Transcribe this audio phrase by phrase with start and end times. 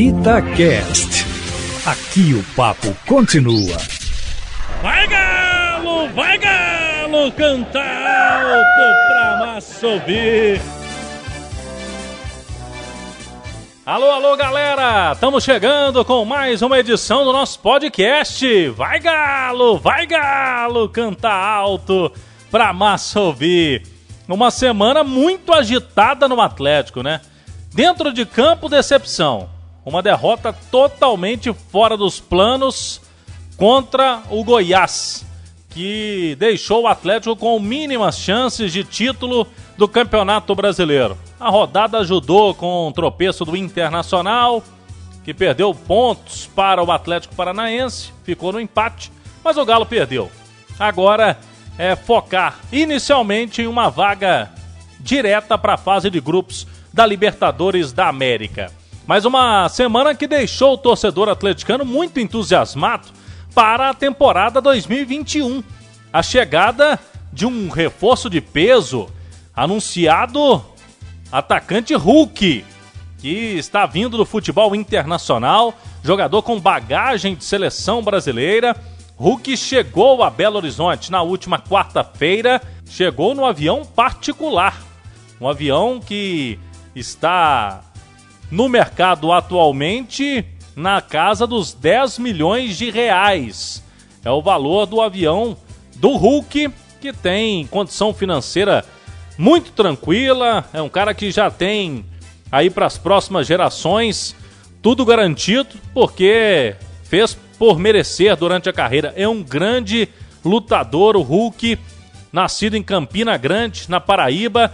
[0.00, 1.26] Itacast.
[1.84, 3.76] Aqui o papo continua.
[4.80, 10.58] Vai galo, vai galo, canta alto pra massa ouvir.
[13.84, 15.12] Alô, alô, galera!
[15.12, 18.70] Estamos chegando com mais uma edição do nosso podcast.
[18.70, 22.10] Vai galo, vai galo, canta alto
[22.50, 23.82] pra massa ouvir.
[24.26, 27.20] Uma semana muito agitada no Atlético, né?
[27.74, 29.59] Dentro de campo, decepção.
[29.84, 33.00] Uma derrota totalmente fora dos planos
[33.56, 35.24] contra o Goiás,
[35.70, 39.46] que deixou o Atlético com mínimas chances de título
[39.76, 41.16] do Campeonato Brasileiro.
[41.38, 44.62] A rodada ajudou com o tropeço do Internacional,
[45.24, 49.10] que perdeu pontos para o Atlético Paranaense, ficou no empate,
[49.42, 50.30] mas o Galo perdeu.
[50.78, 51.38] Agora
[51.78, 54.50] é focar inicialmente em uma vaga
[54.98, 58.79] direta para a fase de grupos da Libertadores da América.
[59.10, 63.08] Mais uma semana que deixou o torcedor atleticano muito entusiasmado
[63.52, 65.64] para a temporada 2021.
[66.12, 66.96] A chegada
[67.32, 69.08] de um reforço de peso
[69.52, 70.64] anunciado
[71.32, 72.64] atacante Hulk,
[73.18, 78.76] que está vindo do futebol internacional, jogador com bagagem de seleção brasileira.
[79.16, 84.80] Hulk chegou a Belo Horizonte na última quarta-feira, chegou no avião particular.
[85.40, 86.60] Um avião que
[86.94, 87.89] está
[88.50, 93.82] no mercado atualmente na casa dos 10 milhões de reais.
[94.24, 95.56] É o valor do avião
[95.96, 98.84] do Hulk, que tem condição financeira
[99.38, 102.04] muito tranquila, é um cara que já tem
[102.52, 104.34] aí para as próximas gerações
[104.82, 109.12] tudo garantido, porque fez por merecer durante a carreira.
[109.16, 110.08] É um grande
[110.44, 111.78] lutador, o Hulk,
[112.32, 114.72] nascido em Campina Grande, na Paraíba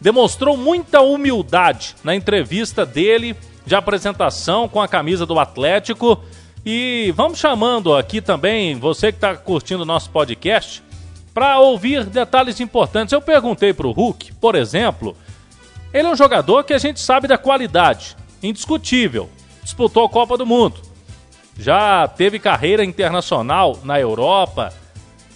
[0.00, 6.22] demonstrou muita humildade na entrevista dele de apresentação com a camisa do Atlético.
[6.64, 10.82] E vamos chamando aqui também você que está curtindo o nosso podcast
[11.32, 13.12] para ouvir detalhes importantes.
[13.12, 15.16] Eu perguntei para o Hulk, por exemplo,
[15.92, 19.28] ele é um jogador que a gente sabe da qualidade, indiscutível.
[19.62, 20.80] Disputou a Copa do Mundo,
[21.58, 24.72] já teve carreira internacional na Europa,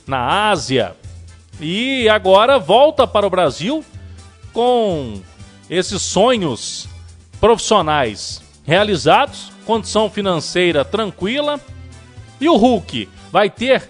[0.07, 0.95] na Ásia
[1.61, 3.85] e agora volta para o Brasil
[4.53, 5.21] com
[5.69, 6.89] esses sonhos
[7.41, 11.61] profissionais realizados, condição financeira tranquila
[12.41, 13.89] e o Hulk vai ter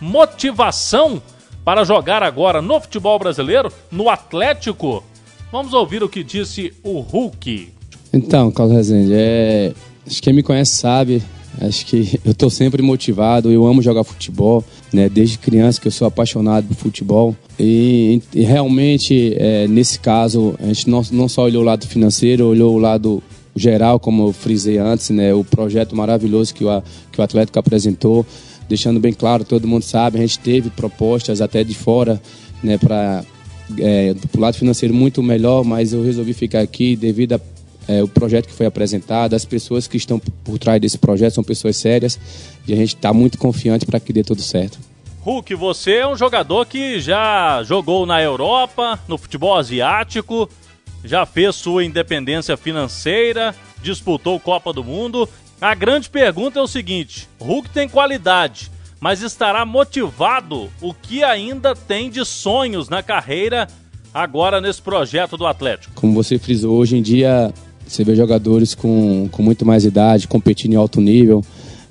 [0.00, 1.22] motivação
[1.64, 5.02] para jogar agora no futebol brasileiro, no Atlético?
[5.50, 7.72] Vamos ouvir o que disse o Hulk.
[8.12, 9.72] Então, Carlos Rezende, é...
[10.06, 11.22] acho que quem me conhece sabe,
[11.60, 14.64] Acho que eu estou sempre motivado, eu amo jogar futebol,
[14.94, 15.08] né?
[15.08, 17.36] Desde criança que eu sou apaixonado por futebol.
[17.58, 22.46] E, e realmente, é, nesse caso, a gente não, não só olhou o lado financeiro,
[22.46, 23.22] olhou o lado
[23.56, 25.34] geral, como eu frisei antes, né?
[25.34, 28.24] O projeto maravilhoso que o, que o Atlético apresentou,
[28.68, 32.20] deixando bem claro, todo mundo sabe, a gente teve propostas até de fora,
[32.62, 32.78] né?
[32.78, 33.24] Para
[33.78, 37.40] é, do lado financeiro muito melhor, mas eu resolvi ficar aqui devido a
[37.86, 41.44] é, o projeto que foi apresentado, as pessoas que estão por trás desse projeto são
[41.44, 42.18] pessoas sérias
[42.66, 44.78] e a gente está muito confiante para que dê tudo certo.
[45.20, 50.48] Hulk, você é um jogador que já jogou na Europa, no futebol asiático,
[51.02, 55.28] já fez sua independência financeira, disputou Copa do Mundo.
[55.60, 61.74] A grande pergunta é o seguinte: Hulk tem qualidade, mas estará motivado o que ainda
[61.74, 63.66] tem de sonhos na carreira
[64.12, 65.94] agora nesse projeto do Atlético?
[65.94, 67.52] Como você frisou, hoje em dia
[67.86, 71.42] você vê jogadores com, com muito mais idade, competindo em alto nível.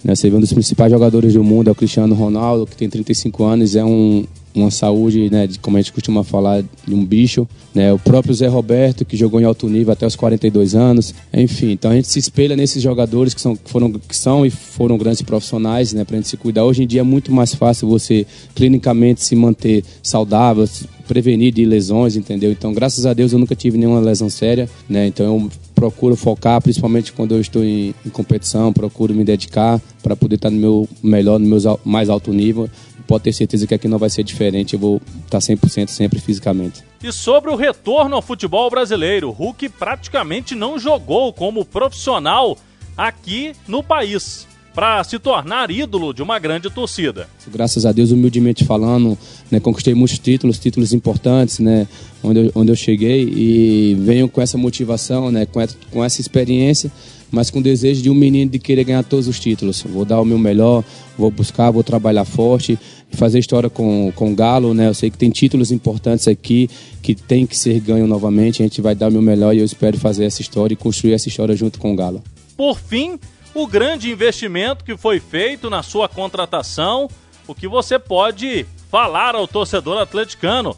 [0.03, 0.15] Né?
[0.15, 3.43] Você vê um dos principais jogadores do mundo, é o Cristiano Ronaldo, que tem 35
[3.43, 7.47] anos, é um, uma saúde, né, de, como a gente costuma falar, de um bicho.
[7.73, 7.91] Né?
[7.91, 11.13] O próprio Zé Roberto, que jogou em alto nível até os 42 anos.
[11.33, 14.49] Enfim, então a gente se espelha nesses jogadores que são, que foram, que são e
[14.49, 16.65] foram grandes profissionais, né, para a gente se cuidar.
[16.65, 20.67] Hoje em dia é muito mais fácil você clinicamente se manter saudável,
[21.07, 22.51] prevenir de lesões, entendeu?
[22.51, 25.07] Então, graças a Deus, eu nunca tive nenhuma lesão séria, né?
[25.07, 30.15] Então, eu procuro focar, principalmente quando eu estou em, em competição, procuro me dedicar para
[30.15, 32.69] poder estar no meu melhor, no meu mais alto nível.
[33.05, 36.83] Pode ter certeza que aqui não vai ser diferente, eu vou estar 100% sempre fisicamente.
[37.03, 42.57] E sobre o retorno ao futebol brasileiro, Hulk praticamente não jogou como profissional
[42.95, 47.27] aqui no país para se tornar ídolo de uma grande torcida.
[47.51, 49.17] Graças a Deus, humildemente falando,
[49.51, 51.87] né, conquistei muitos títulos, títulos importantes, né,
[52.23, 56.19] onde eu, onde eu cheguei e venho com essa motivação, né, com, essa, com essa
[56.21, 56.91] experiência,
[57.31, 59.83] mas com o desejo de um menino de querer ganhar todos os títulos.
[59.83, 60.83] Vou dar o meu melhor,
[61.17, 62.77] vou buscar, vou trabalhar forte
[63.15, 64.87] fazer história com, com o Galo, né?
[64.87, 66.69] Eu sei que tem títulos importantes aqui
[67.01, 68.61] que tem que ser ganho novamente.
[68.61, 71.13] A gente vai dar o meu melhor e eu espero fazer essa história e construir
[71.13, 72.23] essa história junto com o Galo.
[72.57, 73.19] por fim,
[73.53, 77.09] o grande investimento que foi feito na sua contratação,
[77.47, 80.75] o que você pode falar ao torcedor atleticano,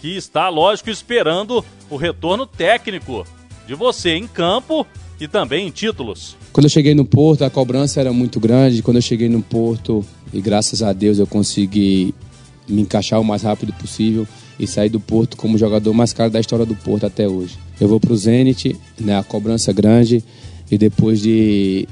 [0.00, 3.26] que está, lógico, esperando o retorno técnico
[3.66, 4.86] de você em campo
[5.20, 6.36] e também em títulos.
[6.52, 8.82] Quando eu cheguei no Porto, a cobrança era muito grande.
[8.82, 12.14] Quando eu cheguei no Porto, e graças a Deus eu consegui
[12.66, 14.26] me encaixar o mais rápido possível
[14.58, 17.58] e sair do Porto como jogador mais caro da história do Porto até hoje.
[17.80, 20.24] Eu vou para o Zenit, né, a cobrança grande,
[20.70, 21.88] e depois de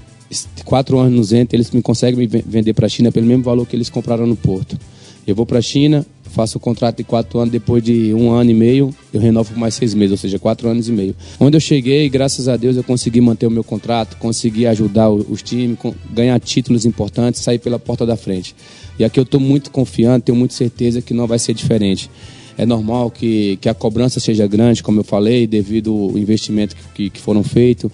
[0.65, 3.67] quatro anos no Zenit, eles me conseguem me vender para a China pelo mesmo valor
[3.67, 4.79] que eles compraram no Porto.
[5.27, 8.51] Eu vou para a China, faço o contrato de quatro anos, depois de um ano
[8.51, 11.15] e meio, eu renovo por mais seis meses, ou seja, quatro anos e meio.
[11.39, 15.43] Onde eu cheguei, graças a Deus, eu consegui manter o meu contrato, consegui ajudar os
[15.43, 15.79] times,
[16.13, 18.55] ganhar títulos importantes, sair pela porta da frente.
[18.99, 22.11] E aqui eu estou muito confiante, tenho muita certeza que não vai ser diferente.
[22.57, 27.09] É normal que, que a cobrança seja grande, como eu falei, devido ao investimento que,
[27.11, 27.91] que foram feitos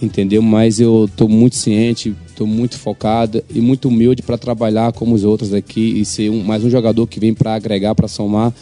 [0.00, 0.42] entendeu?
[0.42, 5.24] Mas eu estou muito ciente, estou muito focado e muito humilde para trabalhar como os
[5.24, 8.52] outros aqui e ser um, mais um jogador que vem para agregar, para somar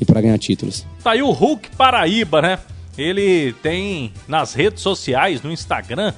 [0.00, 0.86] e para ganhar títulos.
[1.02, 2.58] Tá aí o Hulk Paraíba, né?
[2.96, 6.12] Ele tem nas redes sociais, no Instagram,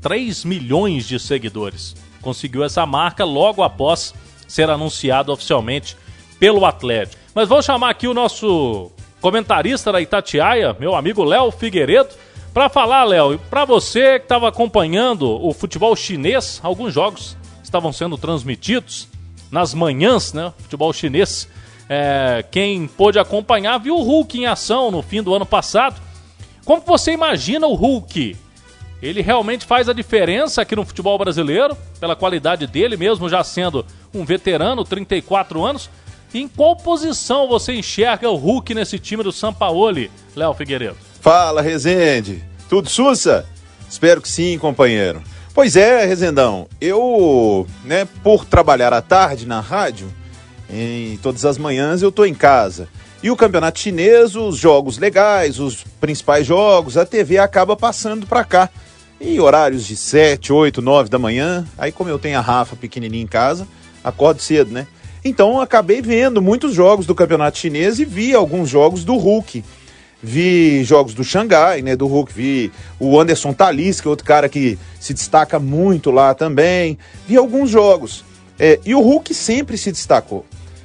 [0.00, 1.94] 3 milhões de seguidores.
[2.20, 4.12] Conseguiu essa marca logo após
[4.46, 5.96] ser anunciado oficialmente
[6.40, 7.20] pelo Atlético.
[7.34, 12.10] Mas vou chamar aqui o nosso comentarista da Itatiaia, meu amigo Léo Figueiredo
[12.58, 18.18] para falar, Léo, para você que estava acompanhando o futebol chinês, alguns jogos estavam sendo
[18.18, 19.06] transmitidos
[19.48, 20.52] nas manhãs, né?
[20.58, 21.48] Futebol chinês.
[21.88, 26.02] É, quem pôde acompanhar viu o Hulk em ação no fim do ano passado.
[26.64, 28.36] Como você imagina o Hulk?
[29.00, 33.86] Ele realmente faz a diferença aqui no futebol brasileiro, pela qualidade dele, mesmo já sendo
[34.12, 35.88] um veterano, 34 anos.
[36.34, 40.96] Em qual posição você enxerga o Hulk nesse time do Sampaoli, Léo Figueiredo?
[41.20, 42.47] Fala, Rezende.
[42.68, 43.46] Tudo sussa?
[43.88, 45.22] Espero que sim, companheiro.
[45.54, 50.12] Pois é, Rezendão, eu, né, por trabalhar à tarde na rádio,
[50.70, 52.88] em todas as manhãs eu tô em casa.
[53.22, 58.44] E o campeonato chinês, os jogos legais, os principais jogos, a TV acaba passando para
[58.44, 58.68] cá.
[59.20, 63.24] E horários de 7, 8, 9 da manhã, aí como eu tenho a Rafa pequenininha
[63.24, 63.66] em casa,
[64.04, 64.86] acordo cedo, né?
[65.24, 69.64] Então acabei vendo muitos jogos do campeonato chinês e vi alguns jogos do Hulk
[70.22, 75.14] vi jogos do Xangai, né, do Hulk, vi o Anderson Talisca, outro cara que se
[75.14, 78.24] destaca muito lá também, vi alguns jogos.
[78.58, 80.44] É, e o Hulk sempre se destacou.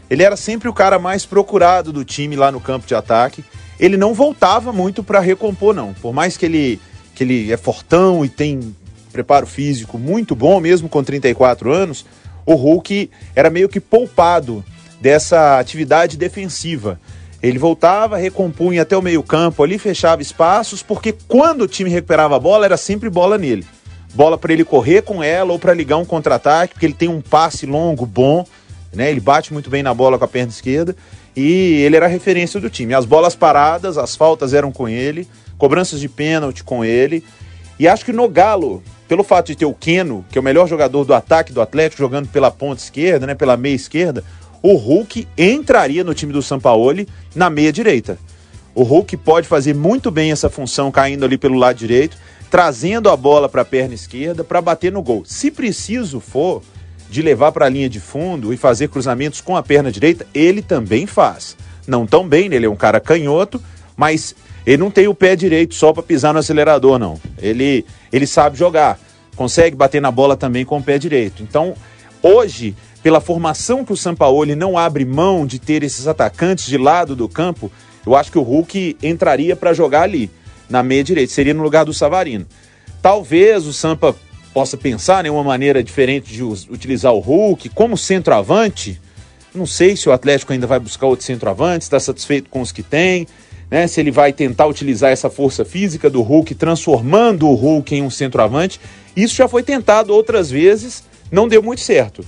[0.10, 3.44] Ele era sempre o cara mais procurado do time lá no campo de ataque.
[3.80, 5.94] Ele não voltava muito para recompor, não.
[5.94, 6.80] Por mais que ele,
[7.16, 8.76] que ele é fortão e tem
[9.12, 12.06] preparo físico muito bom, mesmo com 34 anos,
[12.46, 14.64] o Hulk era meio que poupado
[15.02, 17.00] dessa atividade defensiva.
[17.44, 22.40] Ele voltava, recompunha até o meio-campo ali, fechava espaços, porque quando o time recuperava a
[22.40, 23.66] bola, era sempre bola nele.
[24.13, 27.19] Bola para ele correr com ela ou para ligar um contra-ataque, porque ele tem um
[27.19, 28.45] passe longo, bom,
[28.94, 29.12] né?
[29.12, 30.95] Ele bate muito bem na bola com a perna esquerda
[31.36, 32.94] e ele era a referência do time.
[32.94, 37.25] As bolas paradas, as faltas eram com ele, cobranças de pênalti com ele.
[37.78, 40.66] E acho que no Galo, pelo fato de ter o Keno, que é o melhor
[40.66, 44.24] jogador do ataque do Atlético, jogando pela ponta esquerda, né, pela meia esquerda,
[44.62, 47.06] o Hulk entraria no time do Sampaoli
[47.36, 48.18] na meia direita.
[48.76, 52.18] O Hulk pode fazer muito bem essa função caindo ali pelo lado direito,
[52.50, 55.24] trazendo a bola para a perna esquerda para bater no gol.
[55.26, 56.62] Se preciso for
[57.10, 60.62] de levar para a linha de fundo e fazer cruzamentos com a perna direita, ele
[60.62, 61.56] também faz.
[61.88, 63.62] Não tão bem, ele é um cara canhoto,
[63.96, 64.36] mas
[64.66, 67.20] ele não tem o pé direito só para pisar no acelerador, não.
[67.38, 69.00] Ele, ele sabe jogar,
[69.36, 71.44] consegue bater na bola também com o pé direito.
[71.44, 71.75] Então,
[72.22, 77.17] hoje, pela formação que o Sampaoli não abre mão de ter esses atacantes de lado
[77.17, 77.69] do campo,
[78.05, 80.31] eu acho que o Hulk entraria para jogar ali,
[80.69, 82.48] na meia direita, seria no lugar do Savarino.
[83.01, 84.15] Talvez o Sampa
[84.53, 89.00] possa pensar em uma maneira diferente de utilizar o Hulk como centroavante.
[89.53, 92.81] Não sei se o Atlético ainda vai buscar outro centroavante, está satisfeito com os que
[92.81, 93.27] tem,
[93.69, 93.86] né?
[93.88, 98.10] Se ele vai tentar utilizar essa força física do Hulk, transformando o Hulk em um
[98.10, 98.79] centroavante.
[99.15, 102.24] Isso já foi tentado outras vezes, não deu muito certo.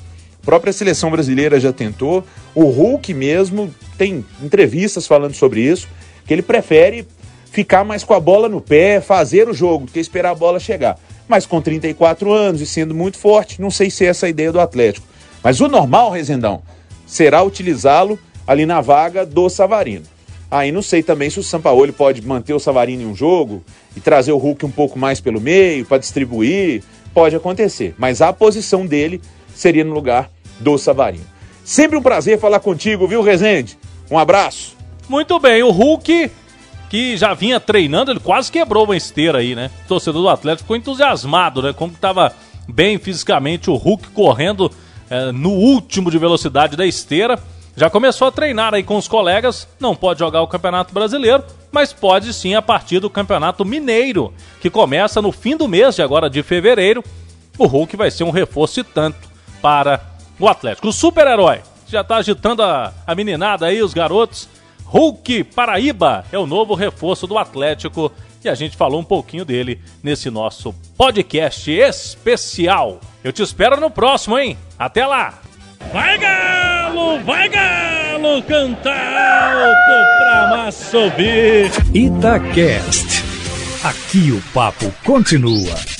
[0.46, 2.24] Própria seleção brasileira já tentou.
[2.54, 5.88] O Hulk mesmo tem entrevistas falando sobre isso,
[6.26, 7.08] que ele prefere
[7.52, 10.60] ficar mais com a bola no pé, fazer o jogo, do que esperar a bola
[10.60, 11.00] chegar.
[11.28, 14.52] Mas com 34 anos e sendo muito forte, não sei se é essa a ideia
[14.52, 15.08] do Atlético.
[15.42, 16.62] Mas o normal, Rezendão,
[17.08, 20.06] será utilizá-lo ali na vaga do Savarino.
[20.52, 23.64] Aí não sei também se o Sampaoli pode manter o Savarino em um jogo
[23.96, 26.84] e trazer o Hulk um pouco mais pelo meio para distribuir.
[27.14, 27.96] Pode acontecer.
[27.98, 29.20] Mas a posição dele
[29.56, 31.26] seria no lugar do Savarino.
[31.64, 33.78] Sempre um prazer falar contigo, viu, Rezende?
[34.10, 34.76] Um abraço.
[35.10, 36.32] Muito bem, o Hulk
[36.90, 39.72] que já vinha treinando, ele quase quebrou uma esteira aí, né?
[39.86, 41.74] O torcedor do Atlético ficou entusiasmado, né?
[41.74, 42.32] Como que tava
[42.68, 44.72] bem fisicamente o Hulk correndo
[45.10, 47.40] é, no último de velocidade da esteira.
[47.76, 51.92] Já começou a treinar aí com os colegas, não pode jogar o Campeonato Brasileiro, mas
[51.92, 56.30] pode sim a partir do Campeonato Mineiro, que começa no fim do mês de agora
[56.30, 57.04] de fevereiro.
[57.58, 59.28] O Hulk vai ser um reforço e tanto
[59.62, 60.88] para o Atlético.
[60.88, 64.50] O super-herói já está agitando a, a meninada aí, os garotos.
[64.86, 68.12] Hulk Paraíba é o novo reforço do Atlético
[68.44, 73.00] e a gente falou um pouquinho dele nesse nosso podcast especial.
[73.24, 74.58] Eu te espero no próximo, hein?
[74.78, 75.40] Até lá!
[75.92, 78.92] Vai Galo, vai Galo, cantar
[79.52, 81.72] alto pra massa subir.
[81.94, 83.24] Itacast.
[83.84, 85.95] Aqui o papo continua.